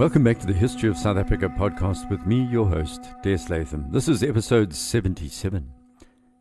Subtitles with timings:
[0.00, 3.84] Welcome back to the History of South Africa podcast with me, your host, Des Latham.
[3.90, 5.70] This is episode 77.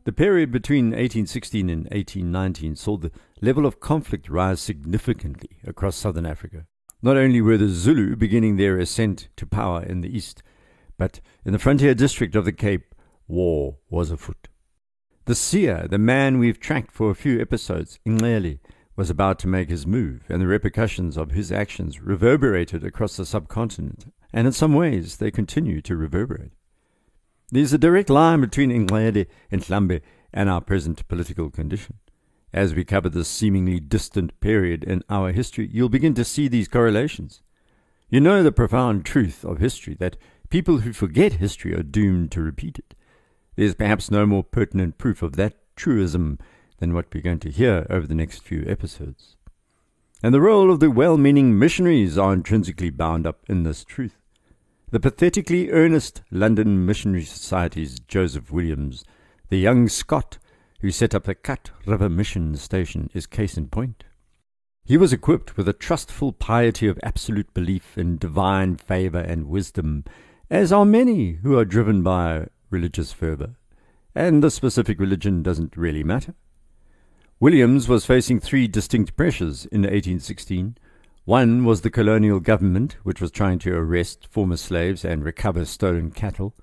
[0.06, 3.12] The period between 1816 and 1819 saw the
[3.42, 6.68] level of conflict rise significantly across southern Africa.
[7.02, 10.42] Not only were the Zulu beginning their ascent to power in the east,
[10.98, 12.96] but in the frontier district of the Cape,
[13.28, 14.48] war was afoot.
[15.26, 18.60] The seer, the man we've tracked for a few episodes, Nxele,
[19.00, 23.26] was about to make his move, and the repercussions of his actions reverberated across the
[23.26, 26.52] subcontinent, and in some ways they continue to reverberate.
[27.50, 30.02] There's a direct line between Nxele and Ndlambe
[30.34, 31.96] and our present political condition.
[32.52, 36.68] As we cover this seemingly distant period in our history, you'll begin to see these
[36.68, 37.42] correlations.
[38.10, 40.18] You know the profound truth of history that
[40.50, 42.96] people who forget history are doomed to repeat it.
[43.56, 46.38] There's perhaps no more pertinent proof of that truism
[46.80, 49.36] than what we're going to hear over the next few episodes.
[50.22, 54.18] And the role of the well meaning missionaries are intrinsically bound up in this truth.
[54.92, 59.06] The pathetically earnest London Missionary Society's Joseph Williams,
[59.50, 60.40] the young Scot
[60.82, 64.06] who set up the Kat River Mission Station, is case in point.
[64.86, 70.06] He was equipped with a trustful piety of absolute belief in divine favour and wisdom,
[70.50, 73.56] as are many who are driven by religious fervour.
[74.16, 76.34] And the specific religion doesn't really matter.
[77.42, 80.76] Williams was facing three distinct pressures in 1816.
[81.24, 86.12] One was the colonial government, which was trying to arrest former slaves and recover stolen
[86.12, 86.54] cattle.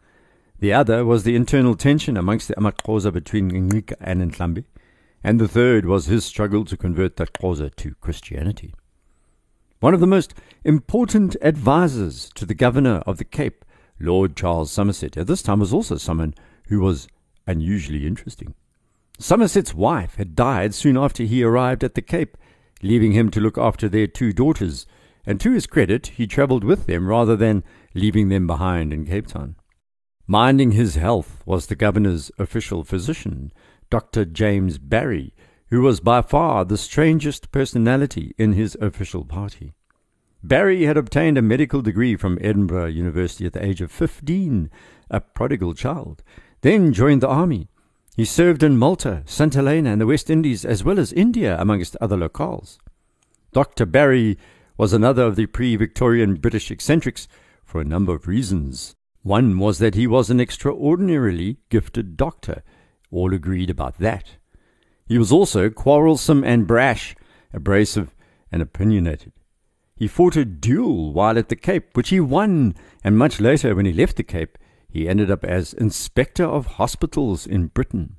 [0.58, 4.64] The other was the internal tension amongst the Amaxhosa between Ngqika and Ndlambe.
[5.24, 8.74] And the third was his struggle to convert the Xhosa to Christianity.
[9.80, 13.64] One of the most important advisers to the governor of the Cape,
[13.98, 16.34] Lord Charles Somerset, at this time was also someone
[16.68, 17.08] who was
[17.46, 18.54] unusually interesting.
[19.18, 22.36] Somerset's wife had died soon after he arrived at the Cape,
[22.82, 24.86] leaving him to look after their two daughters,
[25.24, 29.26] and to his credit, he travelled with them rather than leaving them behind in Cape
[29.26, 29.56] Town.
[30.26, 33.52] Minding his health was the governor's official physician,
[33.88, 34.24] Dr.
[34.24, 35.32] James Barry,
[35.68, 39.72] who was by far the strangest personality in his official party.
[40.42, 44.70] Barry had obtained a medical degree from Edinburgh University at the age of 15,
[45.10, 46.22] a prodigal child,
[46.60, 47.68] then joined the army
[48.16, 49.52] he served in Malta, St.
[49.52, 52.78] Helena, and the West Indies, as well as India, amongst other locales.
[53.52, 53.84] Dr.
[53.84, 54.38] Barry
[54.78, 57.28] was another of the pre Victorian British eccentrics
[57.62, 58.94] for a number of reasons.
[59.22, 62.62] One was that he was an extraordinarily gifted doctor.
[63.10, 64.36] All agreed about that.
[65.06, 67.14] He was also quarrelsome and brash,
[67.52, 68.14] abrasive
[68.50, 69.32] and opinionated.
[69.94, 73.84] He fought a duel while at the Cape, which he won, and much later, when
[73.84, 74.56] he left the Cape,
[74.96, 78.16] he ended up as Inspector of Hospitals in Britain.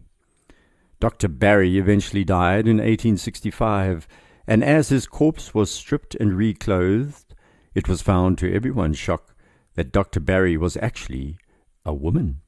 [0.99, 1.27] Dr.
[1.27, 4.07] Barry eventually died in 1865,
[4.45, 7.33] and as his corpse was stripped and reclothed,
[7.73, 9.35] it was found to everyone's shock
[9.73, 10.19] that Dr.
[10.19, 11.39] Barry was actually
[11.83, 12.41] a woman.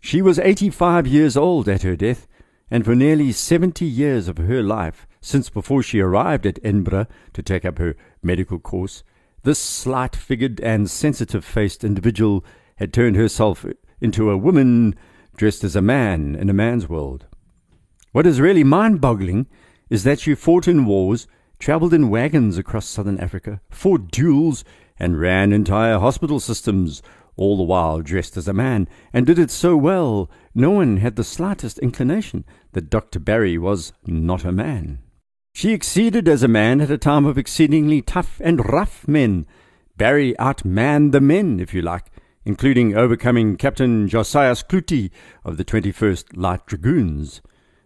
[0.00, 2.28] She was 85 years old at her death,
[2.70, 7.42] and for nearly 70 years of her life, since before she arrived at Edinburgh to
[7.42, 9.02] take up her medical course,
[9.42, 12.44] this slight figured and sensitive faced individual
[12.76, 13.64] had turned herself
[14.00, 14.94] into a woman
[15.36, 17.26] dressed as a man in a man's world.
[18.12, 19.46] What is really mind boggling
[19.90, 21.26] is that she fought in wars,
[21.58, 24.64] travelled in wagons across southern Africa, fought duels,
[24.98, 27.02] and ran entire hospital systems,
[27.36, 31.16] all the while dressed as a man, and did it so well no one had
[31.16, 33.18] the slightest inclination that Dr.
[33.18, 35.00] Barry was not a man.
[35.52, 39.46] She exceeded as a man at a time of exceedingly tough and rough men.
[39.96, 42.06] Barry outmanned the men, if you like,
[42.44, 45.10] including overcoming Captain Josias Cloete
[45.44, 47.40] of the 21st Light Dragoons.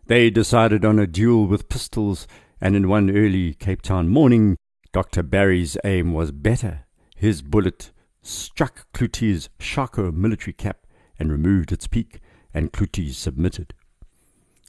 [0.06, 2.26] They decided on a duel with pistols,
[2.60, 4.56] and in one early Cape Town morning,
[4.92, 5.22] Dr.
[5.22, 6.86] Barry's aim was better.
[7.14, 7.92] His bullet
[8.22, 10.86] struck Cloete's shako military cap
[11.18, 12.20] and removed its peak,
[12.54, 13.74] and Cloete submitted.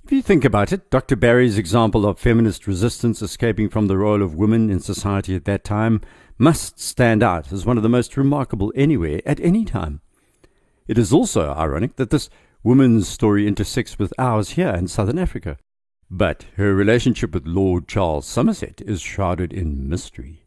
[0.03, 1.15] If you think about it, Dr.
[1.15, 5.63] Barry's example of feminist resistance escaping from the role of women in society at that
[5.63, 6.01] time
[6.39, 9.99] must stand out as one of the most remarkable anywhere at any time.
[10.87, 12.29] It is also ironic that this
[12.63, 15.57] woman's story intersects with ours here in southern Africa.
[16.09, 20.45] But her relationship with Lord Charles Somerset is shrouded in mystery.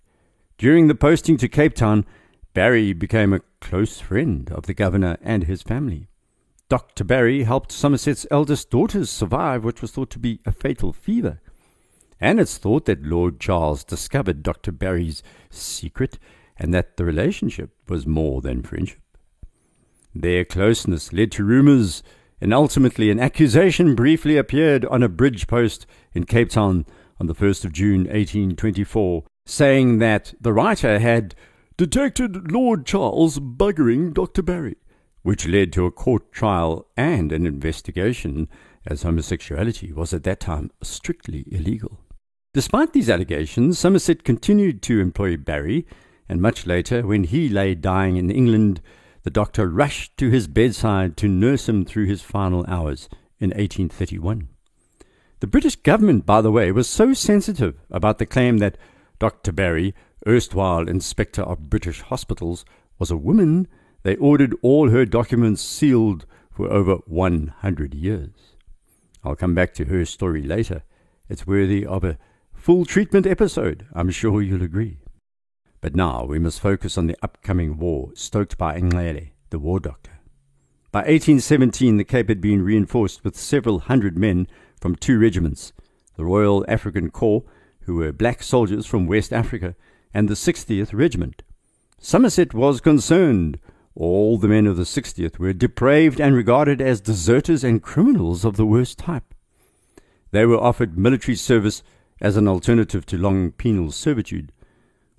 [0.57, 2.07] During the posting to Cape Town,
[2.55, 6.09] Barry became a close friend of the governor and his family.
[6.71, 7.05] Dr.
[7.05, 11.42] Barry helped Somerset's eldest daughters survive what was thought to be a fatal fever
[12.23, 14.71] and it's thought that Lord Charles discovered Dr.
[14.71, 16.21] Barry's secret
[16.57, 19.01] and that the relationship was more than friendship.
[20.15, 22.05] Their closeness led to rumours,
[22.41, 25.85] and ultimately an accusation briefly appeared on a bridge post
[26.15, 26.87] in Cape Town
[27.19, 31.35] on the 1st of June 1824, saying that the writer had
[31.77, 34.43] detected Lord Charles buggering Dr.
[34.43, 34.77] Barry,
[35.23, 38.49] which led to a court trial and an investigation,
[38.87, 41.99] as homosexuality was at that time strictly illegal.
[42.55, 45.87] Despite these allegations, Somerset continued to employ Barry,
[46.29, 48.83] and much later, when he lay dying in England,
[49.23, 53.09] the doctor rushed to his bedside to nurse him through his final hours
[53.41, 54.49] in 1831.
[55.41, 58.77] The British government, by the way, was so sensitive about the claim that
[59.19, 59.51] Dr.
[59.51, 59.95] Barry,
[60.27, 62.67] erstwhile inspector of British hospitals,
[62.99, 63.67] was a woman,
[64.03, 68.57] they ordered all her documents sealed for over 100 years.
[69.25, 70.83] I'll come back to her story later.
[71.31, 72.19] It's worthy of a
[72.63, 74.99] full treatment episode, I'm sure you'll agree.
[75.81, 80.21] But now we must focus on the upcoming war stoked by Nxele, the war doctor.
[80.93, 84.47] By 1817, the Cape had been reinforced with several hundred men
[84.81, 85.73] from two regiments
[86.17, 87.43] the Royal African Corps,
[87.81, 89.75] who were black soldiers from West Africa,
[90.15, 91.43] and the 60th Regiment.
[91.99, 93.59] Somerset was concerned.
[93.97, 98.57] All the men of the 60th were depraved and regarded as deserters and criminals of
[98.57, 99.35] the worst type.
[100.31, 101.83] They were offered military service
[102.23, 104.53] as an alternative to long penal servitude.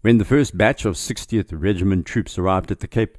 [0.02, 3.18] When the first batch of 60th Regiment troops arrived at the Cape,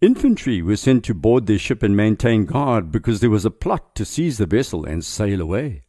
[0.00, 3.94] infantry were sent to board their ship and maintain guard because there was a plot
[3.94, 5.82] to seize the vessel and sail away.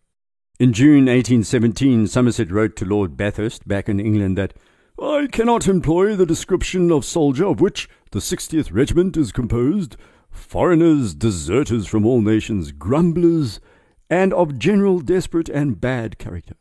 [0.60, 4.54] In June 1817, Somerset wrote to Lord Bathurst back in England that
[5.02, 9.96] I cannot employ the description of soldier of which the 60th Regiment is composed,
[10.30, 13.62] foreigners, deserters from all nations, grumblers,
[14.10, 16.56] and of general desperate and bad character.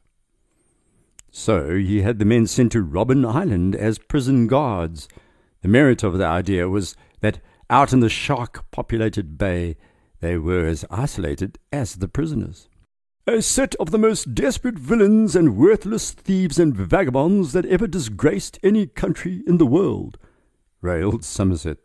[1.38, 5.06] So he had the men sent to Robben Island as prison guards.
[5.61, 9.77] The merit of the idea was that out in the shark populated bay
[10.21, 12.71] they were as isolated as the prisoners
[13.27, 18.59] a set of the most desperate villains and worthless thieves and vagabonds that ever disgraced
[18.62, 20.17] any country in the world,
[20.81, 21.79] railed Somerset.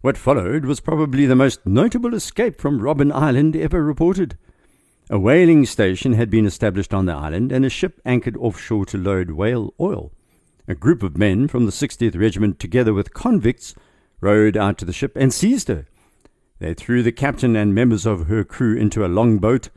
[0.00, 4.38] What followed was probably the most notable escape from Robben Island ever reported.
[5.10, 8.96] A whaling station had been established on the island, and a ship anchored offshore to
[8.96, 10.12] load whale oil.
[10.66, 13.74] A group of men from the 60th Regiment, together with convicts,
[14.22, 15.86] rowed out to the ship and seized her.
[16.60, 19.68] They threw the captain and members of her crew into a long boat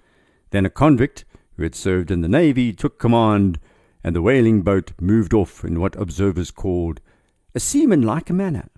[0.53, 1.25] then a convict,
[1.57, 3.59] who had served in the navy, took command,
[4.03, 7.01] and the whaling boat moved off in what observers called
[7.55, 8.69] a seaman-like manner.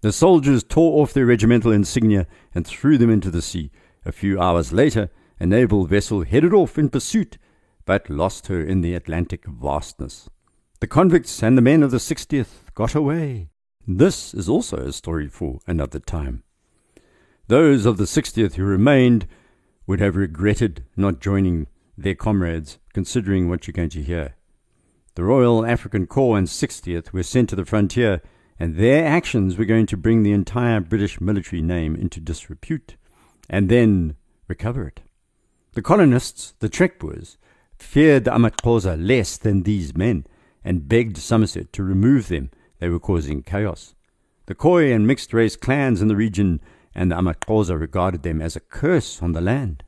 [0.00, 3.72] The soldiers tore off their regimental insignia and threw them into the sea.
[4.06, 7.38] A few hours later, a naval vessel headed off in pursuit,
[7.86, 10.28] but lost her in the Atlantic vastness.
[10.80, 13.48] The convicts and the men of the 60th got away.
[13.86, 16.42] This is also a story for another time.
[17.48, 19.26] Those of the 60th who remained
[19.86, 21.66] would have regretted not joining
[21.96, 24.36] their comrades, considering what you're going to hear.
[25.16, 28.22] The Royal African Corps and 60th were sent to the frontier,
[28.58, 32.96] and their actions were going to bring the entire British military name into disrepute,
[33.48, 34.16] and then
[34.46, 35.00] recover it.
[35.72, 37.36] The colonists, the Trekboers,
[37.78, 40.26] feared the Amaxhosa less than these men,
[40.64, 42.50] and begged Somerset to remove them.
[42.80, 43.94] They were causing chaos.
[44.46, 46.60] The Khoi and mixed race clans in the region
[46.94, 49.84] and the Amaxhosa regarded them as a curse on the land.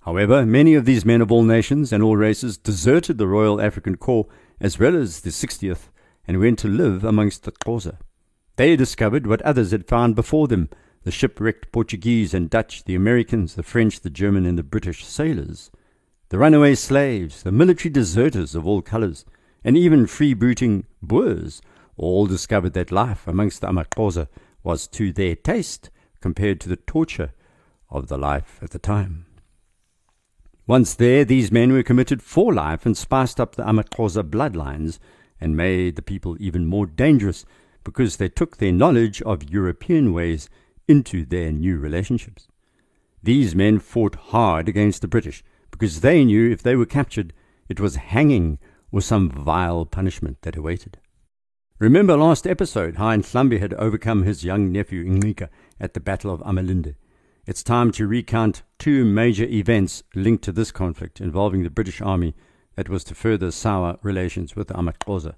[0.00, 3.96] However, many of these men of all nations and all races deserted the Royal African
[3.96, 4.26] Corps
[4.60, 5.88] as well as the 60th
[6.26, 7.98] and went to live amongst the Xhosa.
[8.56, 10.68] They discovered what others had found before them
[11.04, 15.70] the shipwrecked Portuguese and Dutch, the Americans, the French, the German, and the British sailors,
[16.30, 19.24] the runaway slaves, the military deserters of all colours,
[19.64, 21.62] and even freebooting Boers,
[21.96, 24.28] all discovered that life amongst the Amaxhosa
[24.62, 25.90] was to their taste
[26.20, 27.32] compared to the torture
[27.90, 29.26] of the life at the time.
[30.66, 34.98] Once there, these men were committed for life and spiced up the Amaxhosa bloodlines
[35.40, 37.46] and made the people even more dangerous
[37.84, 40.50] because they took their knowledge of European ways
[40.88, 42.48] into their new relationships.
[43.22, 47.32] These men fought hard against the British because they knew if they were captured,
[47.68, 48.58] it was hanging
[48.90, 50.98] or some vile punishment that awaited.
[51.78, 56.40] Remember last episode how Ndlambe had overcome his young nephew Nqika at the Battle of
[56.40, 56.96] Amalinde.
[57.46, 62.34] It's time to recount two major events linked to this conflict involving the British Army
[62.74, 65.34] that was to further sour relations with the.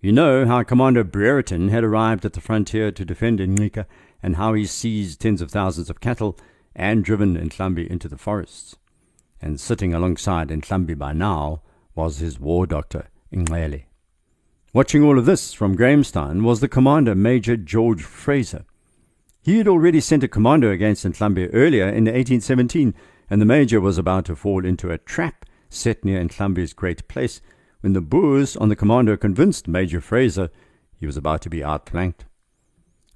[0.00, 3.86] You know how Commander Brereton had arrived at the frontier to defend Nqika
[4.22, 6.38] and how he seized tens of thousands of cattle
[6.74, 8.76] and driven Ndlambe into the forests.
[9.40, 11.62] And sitting alongside Ndlambe by now
[11.94, 13.84] was his war doctor, Nxele.
[14.72, 18.64] Watching all of this from Grahamstown was the commander, Major George Fraser.
[19.42, 22.94] He had already sent a commando against Ndlambe earlier in 1817,
[23.30, 27.40] and the major was about to fall into a trap set near Ndlambe's great place
[27.80, 30.50] when the Boers on the commando convinced Major Fraser
[30.98, 32.24] he was about to be outflanked.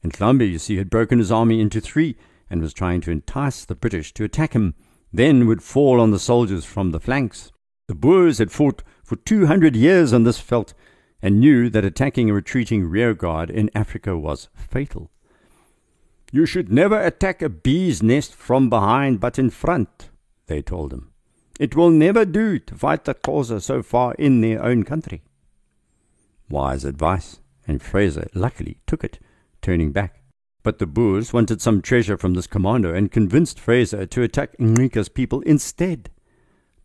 [0.04, 2.16] Ndlambe, you see, had broken his army into three
[2.50, 4.74] and was trying to entice the British to attack him,
[5.12, 7.52] then would fall on the soldiers from the flanks.
[7.88, 10.74] The Boers had fought for 200 years on this veldt
[11.20, 15.10] and knew that attacking a retreating rearguard in Africa was fatal.
[16.32, 20.10] You should never attack a bee's nest from behind but in front,
[20.46, 21.12] they told him.
[21.60, 25.22] It will never do to fight the Xhosa so far in their own country.
[26.48, 29.18] Wise advice, and Fraser luckily took it,
[29.62, 30.22] turning back.
[30.62, 35.08] But the Boers wanted some treasure from this commander and convinced Fraser to attack Nqika's
[35.08, 36.10] people instead.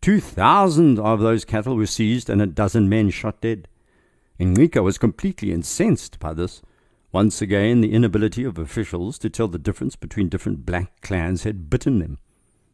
[0.00, 3.68] Two thousand of those cattle were seized and a dozen men shot dead.
[4.40, 6.62] Nqika was completely incensed by this.
[7.10, 11.70] Once again, the inability of officials to tell the difference between different black clans had
[11.70, 12.18] bitten them.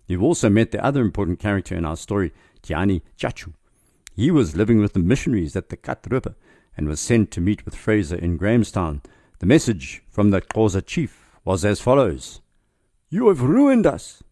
[0.07, 2.33] You've also met the other important character in our story,
[2.63, 3.55] Tiani Chachu.
[4.15, 6.35] He was living with the missionaries at the Kat River
[6.77, 9.01] and was sent to meet with Fraser in Grahamstown.
[9.41, 12.41] The message from the Xhosa chief was as follows
[13.11, 14.23] You have ruined us.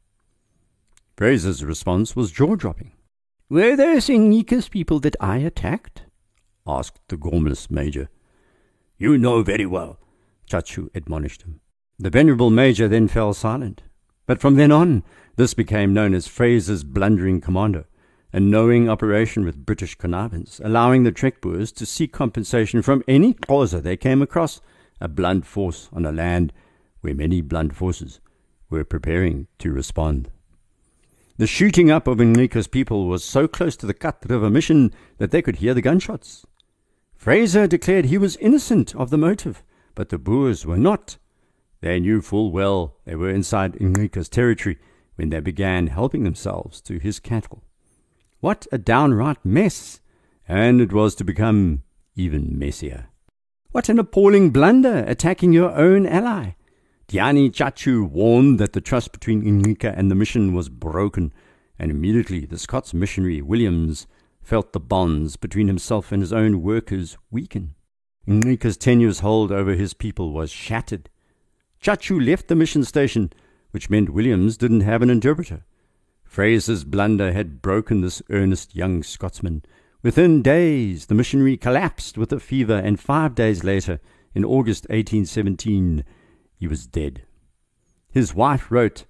[1.17, 2.93] Fraser's response was jaw dropping.
[3.49, 6.05] Were those Nqika's people that I attacked?
[6.67, 8.09] asked the gormless major.
[8.97, 9.99] You know very well,
[10.49, 11.61] Chachu admonished him.
[11.99, 13.83] The venerable major then fell silent.
[14.27, 15.03] But from then on,
[15.37, 17.85] this became known as Fraser's blundering commando,
[18.33, 23.35] a knowing operation with British connivance, allowing the Trek Boers to seek compensation from any
[23.35, 24.61] Xhosa they came across,
[25.03, 26.53] a blunt force on a land
[27.01, 28.21] where many blunt forces
[28.71, 30.31] were preparing to respond.
[31.39, 35.33] The shooting up of Nqika's people was so close to the Kat River mission that
[35.33, 36.47] they could hear the gunshots.
[37.17, 39.65] Fraser declared he was innocent of the motive,
[39.97, 41.19] but the Boers were not.
[41.81, 44.79] They knew full well they were inside Nqika's territory
[45.17, 47.65] when they began helping themselves to his cattle.
[48.39, 50.01] What a downright mess!
[50.47, 51.83] And it was to become
[52.15, 53.09] even messier.
[53.73, 56.57] What an appalling blunder, attacking your own ally.
[57.09, 61.33] Tiani Chachu warned that the trust between Nqika and the mission was broken,
[61.79, 64.07] and immediately the Scots missionary Williams
[64.43, 67.75] felt the bonds between himself and his own workers weaken.
[68.29, 71.09] Nqika's tenuous hold over his people was shattered.
[71.83, 73.33] Chachu left the mission station,
[73.71, 75.65] which meant Williams didn't have an interpreter.
[76.25, 79.65] Fraser's blunder had broken this earnest young Scotsman.
[80.03, 84.01] Within days, the missionary collapsed with a fever, and five days later,
[84.35, 86.05] in August 1817,
[86.57, 87.23] he was dead.
[88.11, 89.05] His wife wrote,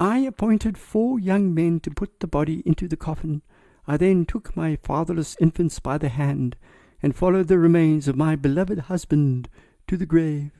[0.00, 3.42] I appointed four young men to put the body into the coffin.
[3.86, 6.56] I then took my fatherless infants by the hand
[7.00, 9.48] and followed the remains of my beloved husband
[9.86, 10.50] to the grave.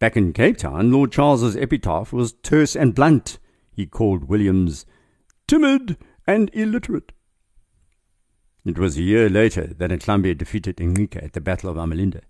[0.00, 3.38] Back in Cape Town, Lord Charles's epitaph was terse and blunt.
[3.70, 4.86] He called Williams
[5.46, 5.96] timid
[6.26, 7.12] and illiterate.
[8.64, 12.20] It was a year later that Ndlambe defeated Nqika at the Battle of Amalinde,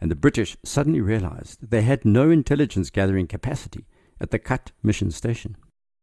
[0.00, 3.86] and the British suddenly realized they had no intelligence gathering capacity
[4.20, 5.56] at the Kat mission station.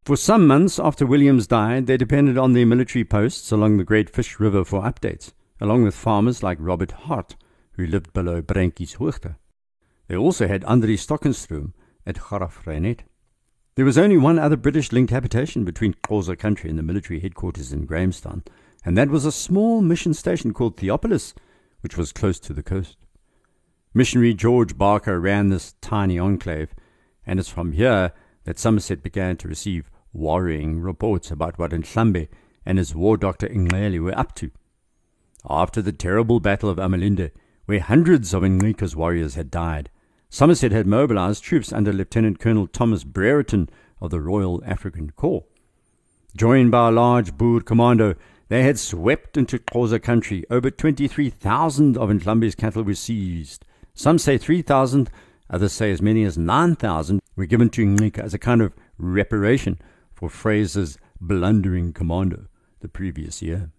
[0.03, 4.09] For some months after Williams died, they depended on the military posts along the Great
[4.09, 7.37] Fish River for updates, along with farmers like Robert Hart,
[7.73, 9.37] who lived below Bruintjes Hoogte.
[10.07, 11.73] They also had Andri Stockenstrom
[12.05, 13.01] at Graaff-Reinet.
[13.75, 17.71] There was only one other British linked habitation between Xhosa country and the military headquarters
[17.71, 18.43] in Grahamstown,
[18.87, 21.33] and that was a small mission station called Theopolis,
[21.81, 22.95] which was close to the coast.
[23.93, 26.73] Missionary George Barker ran this tiny enclave,
[27.25, 28.13] and it's from here
[28.45, 32.29] that Somerset began to receive worrying reports about what Ndlambe
[32.65, 34.51] and his war doctor Nxele were up to.
[35.49, 37.31] After the terrible battle of Amalinde,
[37.65, 39.89] where hundreds of Nqika's warriors had died,
[40.29, 45.43] Somerset had mobilized troops under Lieutenant Colonel Thomas Brereton of the Royal African Corps.
[46.37, 48.15] Joined by a large Boer commando,
[48.49, 50.45] they had swept into Xhosa country.
[50.49, 53.65] Over 23,000 of Ndlambe's cattle were seized.
[53.93, 55.09] Some say 3,000,
[55.49, 59.79] others say as many as 9,000 were given to Nqika as a kind of reparation
[60.13, 62.47] for Fraser's blundering commando
[62.79, 63.71] the previous year.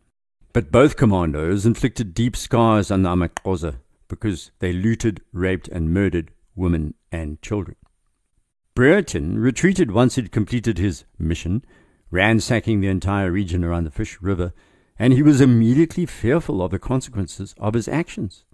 [0.53, 3.77] But both commandos inflicted deep scars on the Amaxhosa
[4.09, 7.77] because they looted, raped, and murdered women and children.
[8.75, 11.65] Brereton retreated once he'd completed his mission,
[12.11, 14.53] ransacking the entire region around the Fish River,
[14.99, 18.45] and he was immediately fearful of the consequences of his actions.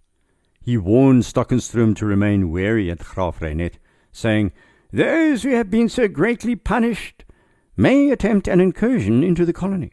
[0.60, 3.74] He warned Stockenstrom to remain wary at Graaff-Reinet,
[4.12, 4.52] saying,
[4.92, 7.24] Those who have been so greatly punished
[7.76, 9.92] may attempt an incursion into the colony.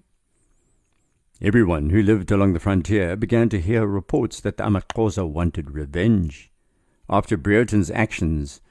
[1.42, 6.52] Everyone who lived along the frontier began to hear reports that the Amaxhosa wanted revenge.
[7.10, 8.62] After Brereton's actions,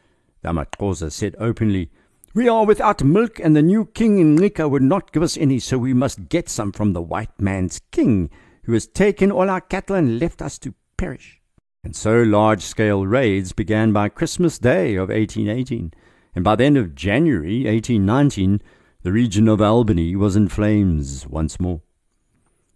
[0.43, 1.91] the Amaxhosa said openly,
[2.33, 5.59] We are without milk, and the new king in Nika would not give us any,
[5.59, 8.31] so we must get some from the white man's king,
[8.63, 11.41] who has taken all our cattle and left us to perish.
[11.83, 15.93] And so large scale raids began by Christmas Day of 1818,
[16.37, 18.63] and by the end of January 1819,
[19.03, 21.81] the region of Albany was in flames once more.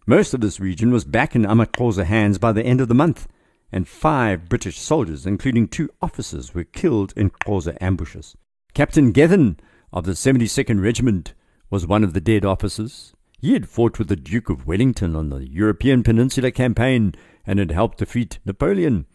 [0.05, 3.25] Most of this region was back in Amaxhosa hands by the end of the month,
[3.71, 8.35] and five British soldiers, including two officers, were killed in Xhosa ambushes.
[8.75, 9.57] Captain Gethin
[9.93, 11.33] of the 72nd Regiment
[11.69, 13.13] was one of the dead officers.
[13.39, 17.15] He had fought with the Duke of Wellington on the European Peninsula campaign
[17.47, 19.05] and had helped defeat Napoleon.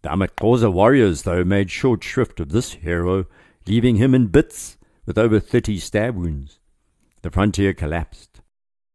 [0.00, 3.26] The Amaxhosa warriors, though, made short shrift of this hero,
[3.66, 6.58] leaving him in bits with over 30 stab wounds.
[7.20, 8.40] The frontier collapsed.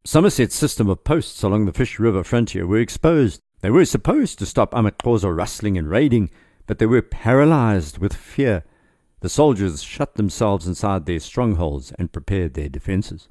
[0.06, 3.42] Somerset's system of posts along the Fish River frontier were exposed.
[3.62, 6.32] They were supposed to stop Amaxhosa rustling and raiding,
[6.66, 8.64] but they were paralyzed with fear.
[9.22, 13.28] The soldiers shut themselves inside their strongholds and prepared their defences.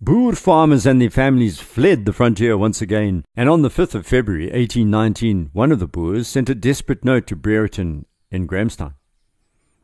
[0.00, 4.06] Boer farmers and their families fled the frontier once again, and on the 5th of
[4.06, 8.94] February 1819, one of the Boers sent a desperate note to Brereton in Grahamstown.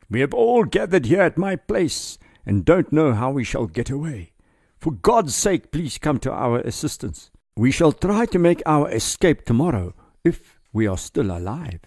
[0.09, 3.89] We have all gathered here at my place and don't know how we shall get
[3.89, 4.33] away.
[4.77, 7.31] For God's sake, please come to our assistance.
[7.55, 11.81] We shall try to make our escape tomorrow, if we are still alive.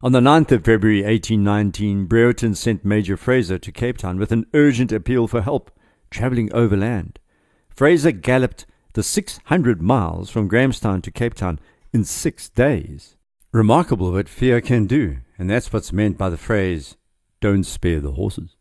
[0.00, 4.46] On the 9th of February 1819, Brereton sent Major Fraser to Cape Town with an
[4.54, 5.72] urgent appeal for help,
[6.08, 7.18] travelling overland.
[7.68, 8.64] Fraser galloped
[8.94, 11.58] the 600 miles from Grahamstown to Cape Town
[11.92, 13.16] in six days.
[13.50, 16.96] Remarkable what fear can do, and that's what's meant by the phrase,
[17.40, 18.54] don't spare the horses.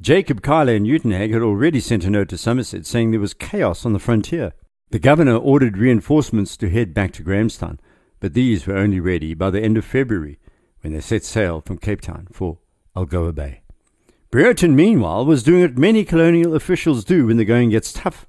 [0.00, 3.84] Jacob Cuyler and Uitenhage had already sent a note to Somerset saying there was chaos
[3.84, 4.54] on the frontier.
[4.88, 7.78] The governor ordered reinforcements to head back to Grahamstown,
[8.20, 10.38] but these were only ready by the end of February
[10.86, 12.58] when they set sail from Cape Town for
[12.94, 13.62] Algoa Bay.
[14.30, 18.24] Brereton, meanwhile, was doing what many colonial officials do when the going gets tough.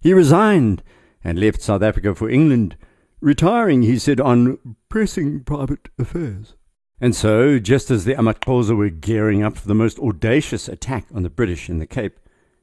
[0.00, 0.82] He resigned
[1.22, 2.78] and left South Africa for England,
[3.20, 6.54] retiring, he said, on pressing private affairs.
[7.02, 11.22] And so, just as the Amaxhosa were gearing up for the most audacious attack on
[11.22, 12.18] the British in the Cape,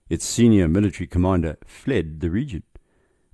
[0.09, 2.63] its senior military commander fled the region.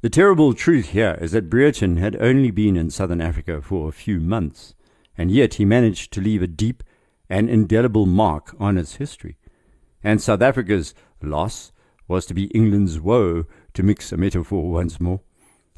[0.02, 3.94] The terrible truth here is that Brereton had only been in southern Africa for a
[3.94, 4.76] few months,
[5.18, 6.84] and yet he managed to leave a deep
[7.30, 9.38] and indelible mark on its history.
[10.04, 11.72] And South Africa's loss
[12.08, 15.22] was to be England's woe, to mix a metaphor once more.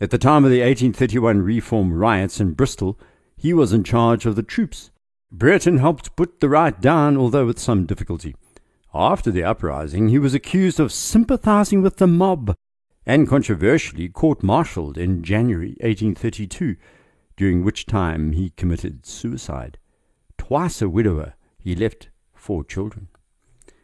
[0.02, 3.00] At the time of the 1831 Reform riots in Bristol,
[3.38, 4.92] he was in charge of the troops
[5.32, 8.36] Brereton helped put the riot down, although with some difficulty.
[8.94, 12.56] After the uprising, he was accused of sympathizing with the mob
[13.06, 16.78] and controversially court martialed in January 1832,
[17.38, 19.78] during which time he committed suicide.
[20.38, 23.08] Twice a widower, he left four children.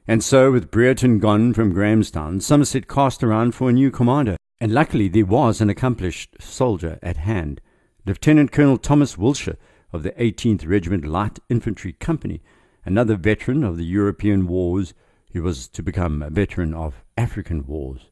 [0.08, 4.72] And so, with Brereton gone from Grahamstown, Somerset cast around for a new commander, and
[4.72, 7.62] luckily there was an accomplished soldier at hand.
[8.06, 9.58] Lieutenant Colonel Thomas Wilshire
[9.94, 12.42] of the 18th Regiment Light Infantry Company,
[12.86, 14.94] another veteran of the European wars
[15.32, 18.12] he was to become a veteran of African wars.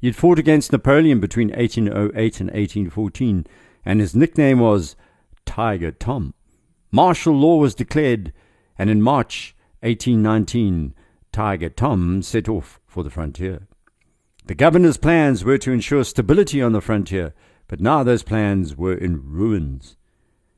[0.00, 3.46] He had fought against Napoleon between 1808 and 1814,
[3.84, 4.96] and his nickname was
[5.46, 6.34] Tiger Tom.
[6.90, 8.32] Martial law was declared,
[8.78, 10.94] and in March 1819,
[11.32, 13.68] Tiger Tom set off for the frontier.
[14.46, 17.34] The governor's plans were to ensure stability on the frontier,
[17.66, 19.96] but now those plans were in ruins.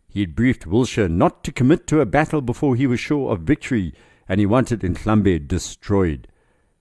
[0.09, 3.41] He had briefed Wilshire not to commit to a battle before he was sure of
[3.41, 3.93] victory,
[4.29, 6.29] and he wanted Ndlambe destroyed.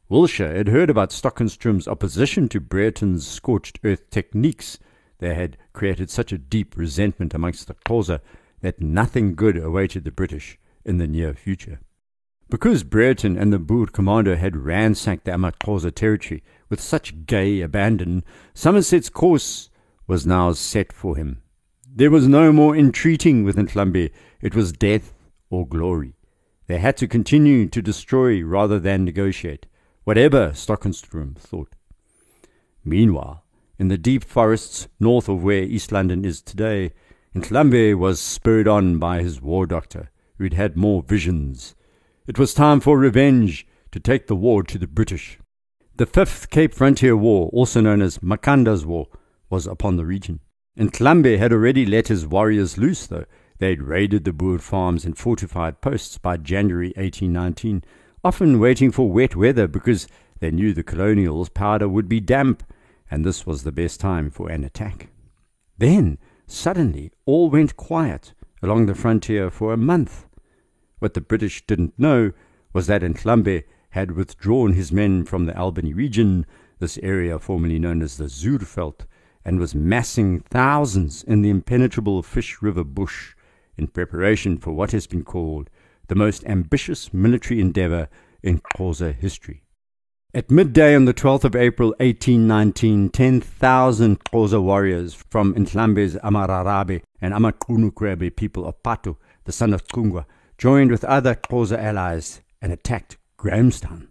[0.08, 4.80] Wilshire had heard about Stockenstrom's opposition to Brereton's scorched earth techniques.
[5.20, 8.22] They had created such a deep resentment amongst the Xhosa
[8.62, 11.80] that nothing good awaited the British in the near future.
[12.50, 18.24] Because Brereton and the Boer commander had ransacked the Amaxhosa territory with such gay abandon,
[18.56, 19.70] Somerset's course
[20.08, 21.42] was now set for him.
[21.88, 24.12] There was no more entreating with Ndlambe.
[24.42, 25.14] It was death
[25.50, 26.16] or glory.
[26.68, 29.68] They had to continue to destroy rather than negotiate,
[30.04, 31.76] whatever Stockenstrom thought.
[32.84, 33.44] Meanwhile,
[33.80, 36.92] in the deep forests north of where East London is today,
[37.34, 41.76] Ndlambe was spurred on by his war doctor, who had had more visions.
[42.28, 45.40] It was time for revenge, to take the war to the British.
[45.96, 49.08] The Fifth Cape Frontier War, also known as Makanda's War,
[49.50, 50.42] was upon the region.
[50.78, 53.26] Ndlambe had already let his warriors loose, though.
[53.58, 57.84] They had raided the Boer farms and fortified posts by January 1819,
[58.24, 60.08] often waiting for wet weather because
[60.40, 62.64] they knew the colonials' powder would be damp,
[63.12, 65.10] and this was the best time for an attack.
[65.78, 70.28] Then, suddenly, all went quiet along the frontier for a month.
[71.00, 72.34] What the British didn't know
[72.74, 76.46] was that Ndlambe had withdrawn his men from the Albany region,
[76.80, 79.06] this area formerly known as the Zuurveld,
[79.44, 83.34] and was massing thousands in the impenetrable Fish River bush
[83.78, 85.70] in preparation for what has been called
[86.08, 88.10] the most ambitious military endeavor
[88.44, 89.64] in Xhosa history.
[90.32, 97.34] At midday on the 12th of April 1819, 10,000 Xhosa warriors from Ndlambe's Amararabe and
[97.34, 99.16] Amaqunukrebe people of Patu,
[99.46, 104.08] the son of Cungwa, joined with other Xhosa allies and attacked Grahamstown.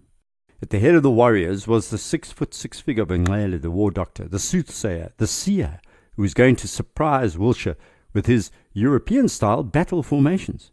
[0.60, 3.70] At the head of the warriors was the six foot six figure of Bengaele, the
[3.70, 5.80] war doctor, the soothsayer, the seer,
[6.16, 7.76] who was going to surprise Wilshire
[8.12, 10.72] with his European style battle formations.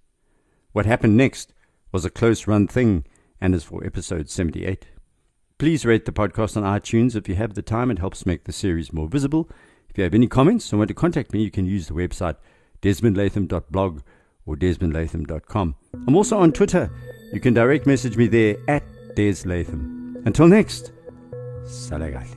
[0.71, 1.53] What happened next
[1.91, 3.05] was a close run thing
[3.39, 4.87] and is for episode 78.
[5.57, 7.89] Please rate the podcast on iTunes if you have the time.
[7.89, 9.49] It helps make the series more visible.
[9.89, 12.35] If you have any comments or want to contact me, you can use the website
[12.81, 14.01] desmondlatham.blog
[14.45, 15.75] or desmondlatham.com.
[16.07, 16.91] I'm also on Twitter.
[17.31, 18.83] You can direct message me there at
[19.15, 20.21] Des Latham.
[20.25, 20.91] Until next,
[21.63, 22.35] Salagali.